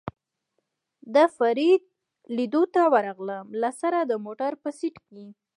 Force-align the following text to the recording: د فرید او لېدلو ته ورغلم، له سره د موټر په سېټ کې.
د 1.13 1.15
فرید 1.35 1.81
او 1.89 1.93
لېدلو 2.35 2.63
ته 2.73 2.81
ورغلم، 2.93 3.45
له 3.61 3.69
سره 3.81 3.99
د 4.01 4.11
موټر 4.25 4.51
په 4.63 4.69
سېټ 4.77 4.95
کې. 5.07 5.25